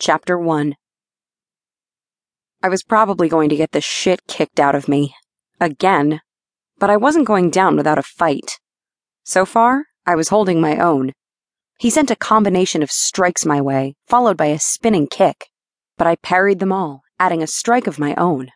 [0.00, 0.76] Chapter 1
[2.62, 5.16] I was probably going to get the shit kicked out of me.
[5.60, 6.20] Again.
[6.78, 8.60] But I wasn't going down without a fight.
[9.24, 11.14] So far, I was holding my own.
[11.80, 15.48] He sent a combination of strikes my way, followed by a spinning kick.
[15.96, 18.50] But I parried them all, adding a strike of my own.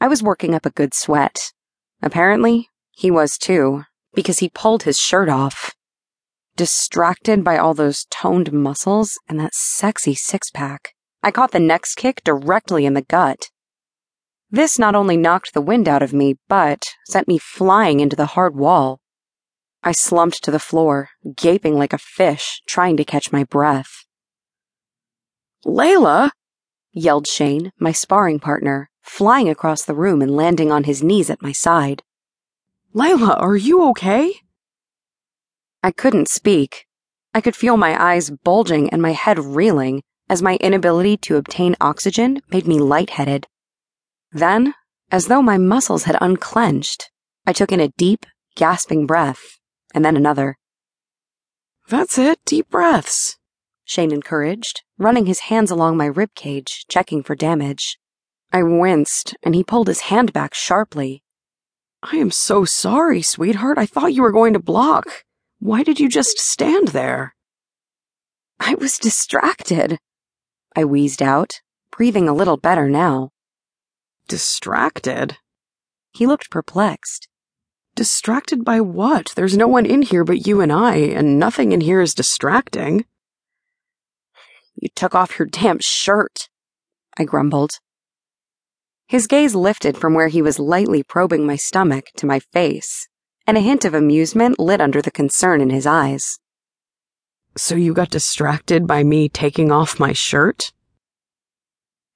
[0.00, 1.52] I was working up a good sweat.
[2.02, 5.72] Apparently, he was too, because he pulled his shirt off.
[6.56, 11.94] Distracted by all those toned muscles and that sexy six pack, I caught the next
[11.94, 13.50] kick directly in the gut.
[14.50, 18.26] This not only knocked the wind out of me, but sent me flying into the
[18.26, 19.00] hard wall.
[19.82, 24.04] I slumped to the floor, gaping like a fish, trying to catch my breath.
[25.64, 26.30] Layla!
[26.92, 31.42] yelled Shane, my sparring partner, flying across the room and landing on his knees at
[31.42, 32.02] my side.
[32.94, 34.34] Layla, are you okay?
[35.82, 36.86] I couldn't speak.
[37.32, 41.76] I could feel my eyes bulging and my head reeling as my inability to obtain
[41.80, 43.46] oxygen made me lightheaded.
[44.32, 44.74] Then,
[45.10, 47.10] as though my muscles had unclenched,
[47.46, 49.58] I took in a deep, gasping breath,
[49.94, 50.56] and then another.
[51.88, 53.38] That's it, deep breaths,
[53.84, 57.98] Shane encouraged, running his hands along my rib cage, checking for damage.
[58.52, 61.24] I winced, and he pulled his hand back sharply.
[62.00, 63.78] I am so sorry, sweetheart.
[63.78, 65.24] I thought you were going to block.
[65.60, 67.34] Why did you just stand there?
[68.58, 69.98] I was distracted.
[70.74, 73.30] I wheezed out, breathing a little better now.
[74.26, 75.36] Distracted?
[76.12, 77.28] He looked perplexed.
[77.94, 79.34] Distracted by what?
[79.36, 83.04] There's no one in here but you and I, and nothing in here is distracting.
[84.74, 86.48] You took off your damn shirt,
[87.18, 87.80] I grumbled.
[89.08, 93.09] His gaze lifted from where he was lightly probing my stomach to my face,
[93.50, 96.38] and a hint of amusement lit under the concern in his eyes.
[97.56, 100.70] So you got distracted by me taking off my shirt?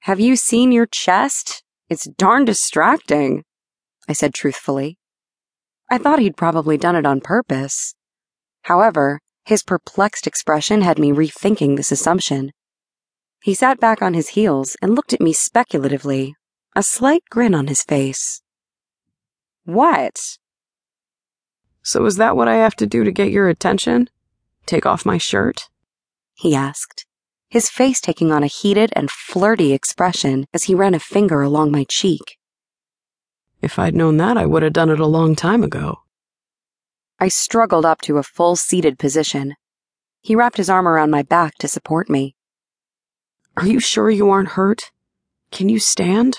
[0.03, 1.65] Have you seen your chest?
[1.89, 3.43] It's darn distracting,
[4.09, 4.97] I said truthfully.
[5.91, 7.97] I thought he'd probably done it on purpose.
[8.63, 12.53] However, his perplexed expression had me rethinking this assumption.
[13.43, 16.37] He sat back on his heels and looked at me speculatively,
[16.77, 18.41] a slight grin on his face.
[19.65, 20.39] What?
[21.85, 24.09] So is that what I have to do to get your attention?
[24.67, 25.69] Take off my shirt?
[26.35, 27.05] He asked,
[27.51, 31.71] his face taking on a heated and flirty expression as he ran a finger along
[31.71, 32.39] my cheek.
[33.63, 35.99] If I'd known that, I would have done it a long time ago.
[37.21, 39.55] I struggled up to a full seated position.
[40.21, 42.35] He wrapped his arm around my back to support me.
[43.57, 44.91] Are you sure you aren't hurt?
[45.53, 46.39] Can you stand?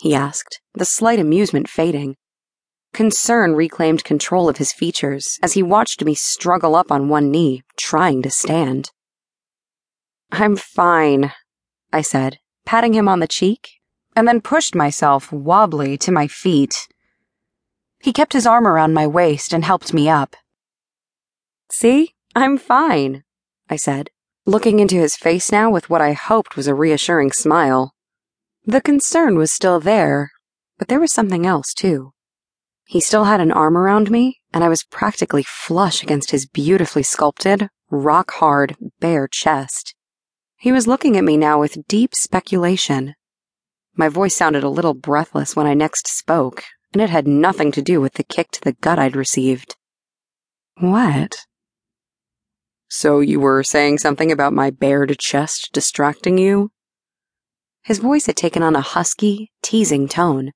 [0.00, 2.16] He asked, the slight amusement fading.
[2.94, 7.64] Concern reclaimed control of his features as he watched me struggle up on one knee,
[7.76, 8.92] trying to stand.
[10.30, 11.32] I'm fine,
[11.92, 13.80] I said, patting him on the cheek,
[14.14, 16.86] and then pushed myself wobbly to my feet.
[17.98, 20.36] He kept his arm around my waist and helped me up.
[21.72, 23.24] See, I'm fine,
[23.68, 24.10] I said,
[24.46, 27.92] looking into his face now with what I hoped was a reassuring smile.
[28.64, 30.30] The concern was still there,
[30.78, 32.12] but there was something else too.
[32.86, 37.02] He still had an arm around me, and I was practically flush against his beautifully
[37.02, 39.94] sculpted, rock hard, bare chest.
[40.58, 43.14] He was looking at me now with deep speculation.
[43.96, 47.82] My voice sounded a little breathless when I next spoke, and it had nothing to
[47.82, 49.76] do with the kick to the gut I'd received.
[50.78, 51.34] What?
[52.88, 56.70] So you were saying something about my bared chest distracting you?
[57.82, 60.52] His voice had taken on a husky, teasing tone.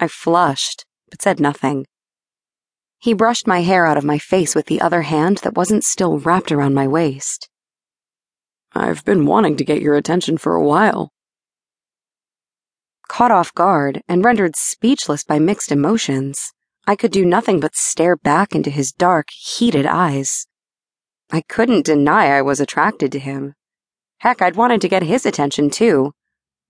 [0.00, 1.86] I flushed, but said nothing.
[2.98, 6.18] He brushed my hair out of my face with the other hand that wasn't still
[6.18, 7.48] wrapped around my waist.
[8.74, 11.12] I've been wanting to get your attention for a while.
[13.08, 16.52] Caught off guard and rendered speechless by mixed emotions,
[16.88, 20.46] I could do nothing but stare back into his dark, heated eyes.
[21.32, 23.54] I couldn't deny I was attracted to him.
[24.18, 26.12] Heck, I'd wanted to get his attention too,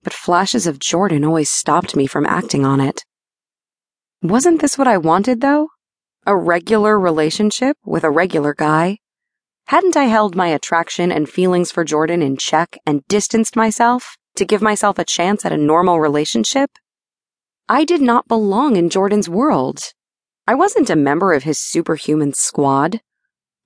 [0.02, 3.04] but flashes of Jordan always stopped me from acting on it.
[4.28, 5.68] Wasn't this what I wanted, though?
[6.26, 8.98] A regular relationship with a regular guy?
[9.68, 14.44] Hadn't I held my attraction and feelings for Jordan in check and distanced myself to
[14.44, 16.70] give myself a chance at a normal relationship?
[17.68, 19.78] I did not belong in Jordan's world.
[20.44, 23.00] I wasn't a member of his superhuman squad.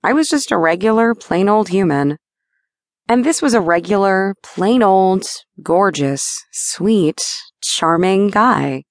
[0.03, 2.17] I was just a regular, plain old human.
[3.09, 5.25] And this was a regular, plain old,
[5.63, 7.19] gorgeous, sweet,
[7.63, 8.83] charming guy.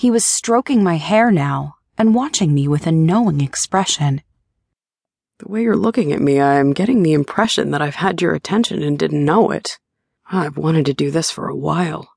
[0.00, 4.22] He was stroking my hair now and watching me with a knowing expression.
[5.40, 8.82] The way you're looking at me, I'm getting the impression that I've had your attention
[8.82, 9.78] and didn't know it.
[10.32, 12.08] I've wanted to do this for a while.